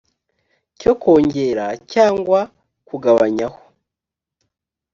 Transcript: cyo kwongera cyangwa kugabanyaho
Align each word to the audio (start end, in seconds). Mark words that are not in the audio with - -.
cyo 0.79 0.91
kwongera 0.99 1.65
cyangwa 1.91 2.39
kugabanyaho 2.87 3.59